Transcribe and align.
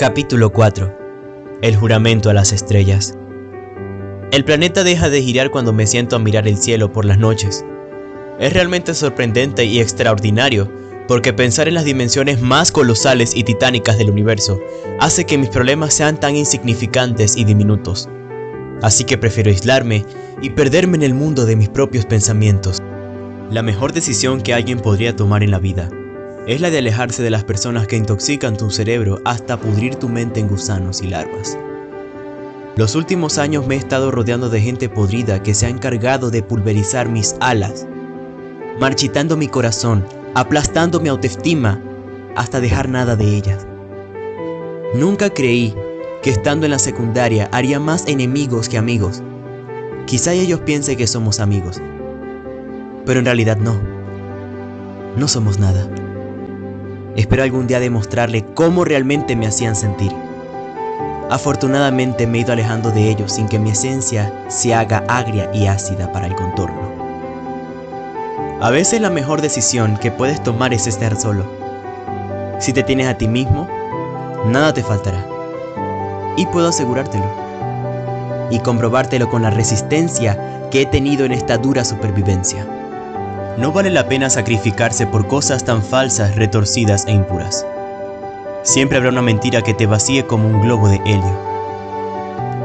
Capítulo 0.00 0.50
4 0.50 1.60
El 1.60 1.76
juramento 1.76 2.30
a 2.30 2.32
las 2.32 2.52
estrellas 2.52 3.18
El 4.32 4.46
planeta 4.46 4.82
deja 4.82 5.10
de 5.10 5.20
girar 5.20 5.50
cuando 5.50 5.74
me 5.74 5.86
siento 5.86 6.16
a 6.16 6.18
mirar 6.18 6.48
el 6.48 6.56
cielo 6.56 6.90
por 6.90 7.04
las 7.04 7.18
noches. 7.18 7.66
Es 8.38 8.54
realmente 8.54 8.94
sorprendente 8.94 9.66
y 9.66 9.78
extraordinario 9.78 10.72
porque 11.06 11.34
pensar 11.34 11.68
en 11.68 11.74
las 11.74 11.84
dimensiones 11.84 12.40
más 12.40 12.72
colosales 12.72 13.36
y 13.36 13.44
titánicas 13.44 13.98
del 13.98 14.08
universo 14.08 14.58
hace 15.00 15.26
que 15.26 15.36
mis 15.36 15.50
problemas 15.50 15.92
sean 15.92 16.18
tan 16.18 16.34
insignificantes 16.34 17.36
y 17.36 17.44
diminutos. 17.44 18.08
Así 18.80 19.04
que 19.04 19.18
prefiero 19.18 19.50
aislarme 19.50 20.06
y 20.40 20.48
perderme 20.48 20.96
en 20.96 21.02
el 21.02 21.12
mundo 21.12 21.44
de 21.44 21.56
mis 21.56 21.68
propios 21.68 22.06
pensamientos. 22.06 22.78
La 23.50 23.60
mejor 23.60 23.92
decisión 23.92 24.40
que 24.40 24.54
alguien 24.54 24.80
podría 24.80 25.14
tomar 25.14 25.42
en 25.42 25.50
la 25.50 25.58
vida 25.58 25.90
es 26.46 26.60
la 26.60 26.70
de 26.70 26.78
alejarse 26.78 27.22
de 27.22 27.30
las 27.30 27.44
personas 27.44 27.86
que 27.86 27.96
intoxican 27.96 28.56
tu 28.56 28.70
cerebro 28.70 29.20
hasta 29.24 29.58
pudrir 29.58 29.96
tu 29.96 30.08
mente 30.08 30.40
en 30.40 30.48
gusanos 30.48 31.02
y 31.02 31.08
larvas. 31.08 31.58
Los 32.76 32.94
últimos 32.94 33.38
años 33.38 33.66
me 33.66 33.74
he 33.74 33.78
estado 33.78 34.10
rodeando 34.10 34.48
de 34.48 34.60
gente 34.60 34.88
podrida 34.88 35.42
que 35.42 35.54
se 35.54 35.66
ha 35.66 35.68
encargado 35.68 36.30
de 36.30 36.42
pulverizar 36.42 37.08
mis 37.08 37.36
alas, 37.40 37.86
marchitando 38.80 39.36
mi 39.36 39.48
corazón, 39.48 40.04
aplastando 40.34 40.98
mi 41.00 41.08
autoestima, 41.08 41.80
hasta 42.36 42.60
dejar 42.60 42.88
nada 42.88 43.16
de 43.16 43.36
ellas. 43.36 43.66
Nunca 44.94 45.30
creí 45.30 45.74
que 46.22 46.30
estando 46.30 46.64
en 46.66 46.72
la 46.72 46.78
secundaria 46.78 47.48
haría 47.52 47.78
más 47.78 48.06
enemigos 48.06 48.68
que 48.68 48.78
amigos. 48.78 49.22
Quizá 50.06 50.32
ellos 50.32 50.60
piensen 50.60 50.96
que 50.96 51.06
somos 51.06 51.38
amigos, 51.38 51.80
pero 53.04 53.18
en 53.18 53.26
realidad 53.26 53.58
no. 53.58 53.80
No 55.16 55.28
somos 55.28 55.58
nada. 55.58 55.86
Espero 57.16 57.42
algún 57.42 57.66
día 57.66 57.80
demostrarle 57.80 58.44
cómo 58.54 58.84
realmente 58.84 59.36
me 59.36 59.46
hacían 59.46 59.74
sentir. 59.74 60.12
Afortunadamente 61.30 62.26
me 62.26 62.38
he 62.38 62.40
ido 62.42 62.52
alejando 62.52 62.90
de 62.90 63.08
ellos 63.08 63.32
sin 63.32 63.48
que 63.48 63.58
mi 63.58 63.70
esencia 63.70 64.32
se 64.48 64.74
haga 64.74 65.04
agria 65.08 65.50
y 65.52 65.66
ácida 65.66 66.12
para 66.12 66.26
el 66.26 66.34
contorno. 66.34 66.80
A 68.60 68.70
veces 68.70 69.00
la 69.00 69.10
mejor 69.10 69.40
decisión 69.40 69.96
que 69.96 70.10
puedes 70.10 70.42
tomar 70.42 70.74
es 70.74 70.86
estar 70.86 71.16
solo. 71.16 71.44
Si 72.58 72.72
te 72.72 72.82
tienes 72.82 73.08
a 73.08 73.14
ti 73.14 73.26
mismo, 73.26 73.68
nada 74.46 74.74
te 74.74 74.82
faltará. 74.82 75.24
Y 76.36 76.46
puedo 76.46 76.68
asegurártelo. 76.68 77.24
Y 78.50 78.58
comprobártelo 78.60 79.30
con 79.30 79.42
la 79.42 79.50
resistencia 79.50 80.68
que 80.70 80.82
he 80.82 80.86
tenido 80.86 81.24
en 81.24 81.32
esta 81.32 81.58
dura 81.58 81.84
supervivencia. 81.84 82.66
No 83.58 83.72
vale 83.72 83.90
la 83.90 84.08
pena 84.08 84.30
sacrificarse 84.30 85.06
por 85.06 85.26
cosas 85.26 85.64
tan 85.64 85.82
falsas, 85.82 86.36
retorcidas 86.36 87.04
e 87.06 87.12
impuras. 87.12 87.66
Siempre 88.62 88.98
habrá 88.98 89.10
una 89.10 89.22
mentira 89.22 89.62
que 89.62 89.74
te 89.74 89.86
vacíe 89.86 90.26
como 90.26 90.46
un 90.46 90.60
globo 90.60 90.88
de 90.88 91.00
helio. 91.04 91.38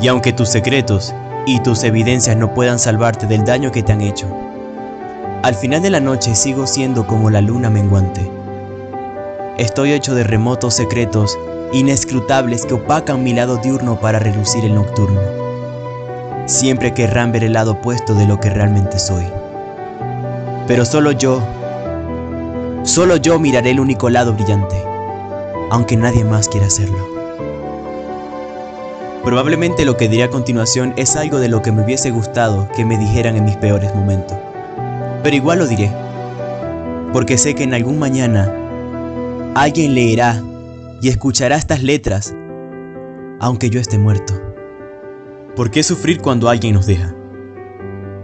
Y 0.00 0.08
aunque 0.08 0.32
tus 0.32 0.48
secretos 0.48 1.14
y 1.46 1.60
tus 1.60 1.84
evidencias 1.84 2.36
no 2.36 2.52
puedan 2.52 2.78
salvarte 2.78 3.26
del 3.26 3.44
daño 3.44 3.70
que 3.70 3.82
te 3.82 3.92
han 3.92 4.00
hecho, 4.00 4.26
al 5.42 5.54
final 5.54 5.82
de 5.82 5.90
la 5.90 6.00
noche 6.00 6.34
sigo 6.34 6.66
siendo 6.66 7.06
como 7.06 7.30
la 7.30 7.40
luna 7.40 7.70
menguante. 7.70 8.30
Estoy 9.58 9.92
hecho 9.92 10.14
de 10.14 10.24
remotos 10.24 10.74
secretos 10.74 11.38
inescrutables 11.72 12.66
que 12.66 12.74
opacan 12.74 13.22
mi 13.22 13.32
lado 13.32 13.56
diurno 13.56 13.98
para 13.98 14.18
relucir 14.18 14.64
el 14.64 14.74
nocturno. 14.74 15.20
Siempre 16.46 16.92
querrán 16.92 17.32
ver 17.32 17.44
el 17.44 17.54
lado 17.54 17.72
opuesto 17.72 18.14
de 18.14 18.26
lo 18.26 18.40
que 18.40 18.50
realmente 18.50 18.98
soy. 18.98 19.24
Pero 20.66 20.84
solo 20.84 21.12
yo, 21.12 21.42
solo 22.84 23.16
yo 23.16 23.38
miraré 23.38 23.70
el 23.70 23.80
único 23.80 24.10
lado 24.10 24.32
brillante, 24.34 24.76
aunque 25.70 25.96
nadie 25.96 26.24
más 26.24 26.48
quiera 26.48 26.66
hacerlo. 26.66 27.08
Probablemente 29.24 29.84
lo 29.84 29.96
que 29.96 30.08
diré 30.08 30.24
a 30.24 30.30
continuación 30.30 30.94
es 30.96 31.16
algo 31.16 31.38
de 31.38 31.48
lo 31.48 31.62
que 31.62 31.72
me 31.72 31.84
hubiese 31.84 32.10
gustado 32.10 32.68
que 32.74 32.84
me 32.84 32.98
dijeran 32.98 33.36
en 33.36 33.44
mis 33.44 33.56
peores 33.56 33.94
momentos. 33.94 34.36
Pero 35.22 35.36
igual 35.36 35.58
lo 35.60 35.66
diré, 35.66 35.90
porque 37.12 37.38
sé 37.38 37.54
que 37.54 37.64
en 37.64 37.74
algún 37.74 37.98
mañana 37.98 38.52
alguien 39.54 39.94
leerá 39.94 40.42
y 41.00 41.08
escuchará 41.08 41.56
estas 41.56 41.82
letras, 41.82 42.34
aunque 43.40 43.70
yo 43.70 43.80
esté 43.80 43.98
muerto. 43.98 44.34
¿Por 45.54 45.70
qué 45.70 45.82
sufrir 45.82 46.20
cuando 46.20 46.48
alguien 46.48 46.74
nos 46.74 46.86
deja? 46.86 47.14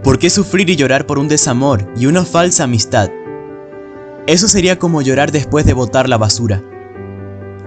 ¿Por 0.03 0.17
qué 0.17 0.29
sufrir 0.29 0.69
y 0.69 0.77
llorar 0.77 1.05
por 1.05 1.19
un 1.19 1.27
desamor 1.27 1.85
y 1.97 2.05
una 2.05 2.23
falsa 2.23 2.63
amistad? 2.63 3.11
Eso 4.27 4.47
sería 4.47 4.79
como 4.79 5.01
llorar 5.01 5.33
después 5.33 5.65
de 5.65 5.73
botar 5.73 6.07
la 6.07 6.17
basura. 6.17 6.63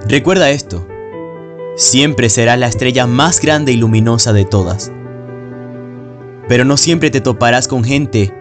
Recuerda 0.09 0.51
esto, 0.51 0.87
siempre 1.77 2.31
serás 2.31 2.59
la 2.59 2.69
estrella 2.69 3.07
más 3.07 3.39
grande 3.39 3.73
y 3.73 3.77
luminosa 3.77 4.33
de 4.33 4.47
todas. 4.47 4.91
Pero 6.49 6.65
no 6.65 6.79
siempre 6.79 7.11
te 7.11 7.21
toparás 7.21 7.69
con 7.69 7.85
gente 7.85 8.35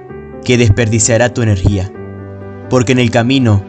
que 0.45 0.57
desperdiciará 0.57 1.33
tu 1.33 1.41
energía, 1.41 1.91
porque 2.69 2.93
en 2.93 2.99
el 2.99 3.11
camino 3.11 3.61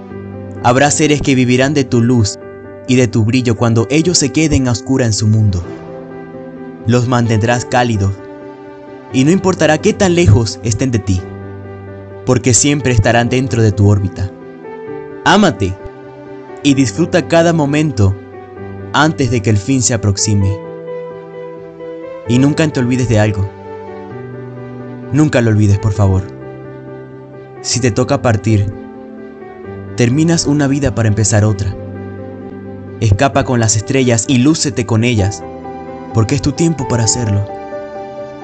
habrá 0.63 0.93
seres 0.93 1.21
que 1.21 1.35
vivirán 1.35 1.75
de 1.75 1.83
tu 1.83 2.01
luz 2.01 2.39
y 2.87 2.95
de 2.95 3.09
tu 3.09 3.25
brillo 3.25 3.57
cuando 3.57 3.89
ellos 3.91 4.19
se 4.19 4.31
queden 4.31 4.69
a 4.69 4.73
oscura 4.73 5.05
en 5.05 5.13
su 5.13 5.27
mundo. 5.27 5.65
Los 6.87 7.09
mantendrás 7.09 7.65
cálidos 7.65 8.13
y 9.13 9.25
no 9.25 9.31
importará 9.31 9.79
qué 9.79 9.93
tan 9.93 10.15
lejos 10.15 10.59
estén 10.63 10.91
de 10.91 10.99
ti, 10.99 11.21
porque 12.25 12.55
siempre 12.55 12.93
estarán 12.93 13.29
dentro 13.29 13.63
de 13.63 13.73
tu 13.73 13.89
órbita. 13.89 14.31
Ámate 15.25 15.75
y 16.63 16.75
disfruta 16.75 17.29
cada 17.29 17.53
momento 17.53 18.15
antes 18.93 19.31
de 19.31 19.43
que 19.43 19.51
el 19.51 19.59
fin 19.59 19.83
se 19.83 19.95
aproxime. 19.95 20.51
Y 22.29 22.39
nunca 22.39 22.67
te 22.69 22.81
olvides 22.81 23.09
de 23.09 23.19
algo. 23.19 23.49
Nunca 25.13 25.41
lo 25.41 25.51
olvides, 25.51 25.79
por 25.79 25.93
favor. 25.93 26.23
Si 27.61 27.81
te 27.81 27.91
toca 27.91 28.23
partir, 28.23 28.73
terminas 29.97 30.47
una 30.47 30.67
vida 30.67 30.95
para 30.95 31.09
empezar 31.09 31.45
otra. 31.45 31.77
Escapa 33.01 33.45
con 33.45 33.61
las 33.61 33.77
estrellas 33.77 34.25
y 34.29 34.39
lúcete 34.39 34.87
con 34.87 35.05
ellas, 35.05 35.43
porque 36.15 36.37
es 36.37 36.43
tu 36.43 36.53
tiempo 36.53 36.89
para 36.89 37.05
hacerlo. 37.05 37.62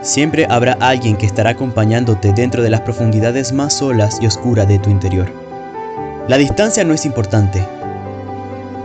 Siempre 0.03 0.47
habrá 0.49 0.75
alguien 0.81 1.17
que 1.17 1.27
estará 1.27 1.51
acompañándote 1.51 2.33
dentro 2.33 2.63
de 2.63 2.71
las 2.71 2.83
profundidades 2.83 3.53
más 3.53 3.75
solas 3.75 4.19
y 4.21 4.27
oscuras 4.27 4.69
de 4.69 4.79
tu 4.79 4.91
interior. 4.91 5.33
La 6.29 6.39
distancia 6.39 6.85
no 6.85 6.95
es 6.95 7.05
importante 7.05 7.67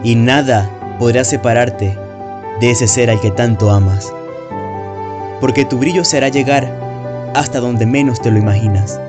y 0.03 0.15
nada 0.15 0.69
podrá 0.97 1.23
separarte 1.23 1.95
de 2.59 2.71
ese 2.71 2.87
ser 2.87 3.11
al 3.11 3.21
que 3.21 3.29
tanto 3.29 3.69
amas, 3.69 4.11
porque 5.39 5.65
tu 5.65 5.77
brillo 5.77 6.03
será 6.03 6.29
llegar 6.29 6.71
hasta 7.35 7.59
donde 7.59 7.85
menos 7.85 8.19
te 8.19 8.31
lo 8.31 8.39
imaginas, 8.39 8.99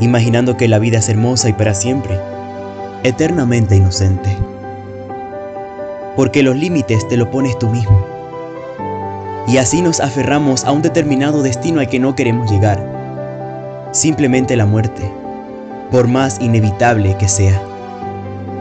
imaginando 0.00 0.56
que 0.56 0.68
la 0.68 0.78
vida 0.78 0.98
es 0.98 1.08
hermosa 1.08 1.48
y 1.48 1.52
para 1.52 1.74
siempre, 1.74 2.18
eternamente 3.02 3.76
inocente, 3.76 4.30
porque 6.16 6.42
los 6.42 6.56
límites 6.56 7.06
te 7.08 7.16
lo 7.16 7.30
pones 7.30 7.58
tú 7.58 7.68
mismo 7.68 8.13
y 9.46 9.58
así 9.58 9.82
nos 9.82 10.00
aferramos 10.00 10.64
a 10.64 10.72
un 10.72 10.82
determinado 10.82 11.42
destino 11.42 11.80
al 11.80 11.88
que 11.88 11.98
no 11.98 12.14
queremos 12.14 12.50
llegar. 12.50 13.90
Simplemente 13.92 14.56
la 14.56 14.66
muerte, 14.66 15.10
por 15.90 16.08
más 16.08 16.40
inevitable 16.40 17.16
que 17.18 17.28
sea. 17.28 17.60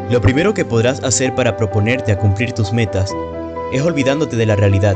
Lo 0.10 0.22
primero 0.22 0.54
que 0.54 0.66
podrás 0.66 1.04
hacer 1.04 1.34
para 1.34 1.58
proponerte 1.58 2.12
a 2.12 2.20
cumplir 2.20 2.54
tus 2.54 2.74
metas 2.74 3.12
es 3.72 3.82
olvidándote 3.82 4.36
de 4.36 4.46
la 4.46 4.56
realidad 4.56 4.96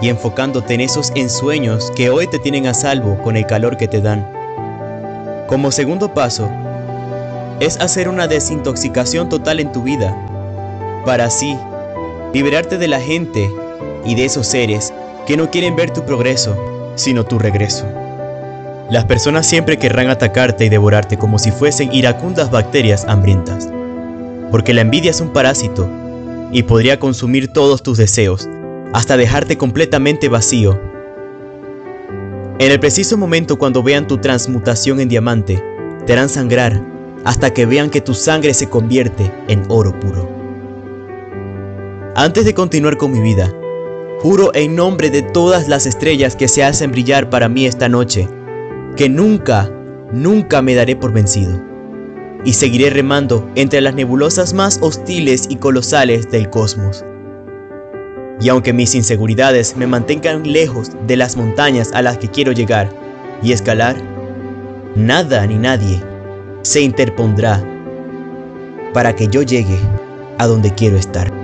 y 0.00 0.08
enfocándote 0.08 0.74
en 0.74 0.82
esos 0.82 1.12
ensueños 1.14 1.90
que 1.96 2.10
hoy 2.10 2.26
te 2.26 2.38
tienen 2.38 2.66
a 2.66 2.74
salvo 2.74 3.18
con 3.22 3.36
el 3.36 3.46
calor 3.46 3.76
que 3.76 3.88
te 3.88 4.00
dan. 4.00 4.26
Como 5.48 5.70
segundo 5.70 6.12
paso, 6.12 6.50
es 7.60 7.80
hacer 7.80 8.08
una 8.08 8.26
desintoxicación 8.26 9.28
total 9.28 9.60
en 9.60 9.72
tu 9.72 9.82
vida, 9.82 10.16
para 11.06 11.26
así 11.26 11.56
liberarte 12.32 12.78
de 12.78 12.88
la 12.88 13.00
gente 13.00 13.50
y 14.04 14.14
de 14.14 14.24
esos 14.24 14.46
seres 14.46 14.91
que 15.26 15.36
no 15.36 15.50
quieren 15.50 15.76
ver 15.76 15.90
tu 15.90 16.04
progreso, 16.04 16.56
sino 16.96 17.24
tu 17.24 17.38
regreso. 17.38 17.86
Las 18.90 19.04
personas 19.04 19.46
siempre 19.46 19.78
querrán 19.78 20.08
atacarte 20.08 20.66
y 20.66 20.68
devorarte 20.68 21.16
como 21.16 21.38
si 21.38 21.50
fuesen 21.50 21.92
iracundas 21.92 22.50
bacterias 22.50 23.04
hambrientas, 23.08 23.68
porque 24.50 24.74
la 24.74 24.82
envidia 24.82 25.10
es 25.10 25.20
un 25.20 25.32
parásito 25.32 25.88
y 26.50 26.64
podría 26.64 26.98
consumir 26.98 27.52
todos 27.52 27.82
tus 27.82 27.98
deseos, 27.98 28.48
hasta 28.92 29.16
dejarte 29.16 29.56
completamente 29.56 30.28
vacío. 30.28 30.78
En 32.58 32.70
el 32.70 32.78
preciso 32.78 33.16
momento 33.16 33.56
cuando 33.56 33.82
vean 33.82 34.06
tu 34.06 34.18
transmutación 34.18 35.00
en 35.00 35.08
diamante, 35.08 35.62
te 36.06 36.12
harán 36.12 36.28
sangrar 36.28 36.82
hasta 37.24 37.54
que 37.54 37.66
vean 37.66 37.88
que 37.88 38.00
tu 38.00 38.14
sangre 38.14 38.52
se 38.52 38.68
convierte 38.68 39.32
en 39.48 39.62
oro 39.68 39.98
puro. 39.98 40.28
Antes 42.14 42.44
de 42.44 42.52
continuar 42.52 42.98
con 42.98 43.10
mi 43.10 43.20
vida, 43.20 43.50
Juro 44.22 44.52
en 44.54 44.76
nombre 44.76 45.10
de 45.10 45.22
todas 45.22 45.66
las 45.66 45.84
estrellas 45.84 46.36
que 46.36 46.46
se 46.46 46.62
hacen 46.62 46.92
brillar 46.92 47.28
para 47.28 47.48
mí 47.48 47.66
esta 47.66 47.88
noche, 47.88 48.28
que 48.96 49.08
nunca, 49.08 49.68
nunca 50.12 50.62
me 50.62 50.76
daré 50.76 50.94
por 50.94 51.12
vencido. 51.12 51.60
y 52.44 52.54
seguiré 52.54 52.90
remando 52.90 53.48
entre 53.54 53.80
las 53.80 53.94
nebulosas 53.94 54.52
más 54.52 54.78
hostiles 54.80 55.46
y 55.48 55.56
colosales 55.56 56.30
del 56.30 56.50
cosmos. 56.50 57.04
Y 58.40 58.48
aunque 58.48 58.72
mis 58.72 58.94
inseguridades 58.94 59.76
me 59.76 59.86
mantengan 59.86 60.52
lejos 60.52 60.90
de 61.06 61.16
las 61.16 61.36
montañas 61.36 61.92
a 61.92 62.02
las 62.02 62.18
que 62.18 62.28
quiero 62.28 62.50
llegar 62.50 62.90
y 63.42 63.52
escalar, 63.52 63.96
nada 64.96 65.46
ni 65.46 65.54
nadie 65.54 66.02
se 66.62 66.80
interpondrá 66.80 67.62
para 68.92 69.14
que 69.14 69.28
yo 69.28 69.42
llegue 69.42 69.78
a 70.38 70.46
donde 70.48 70.74
quiero 70.74 70.96
estar. 70.96 71.41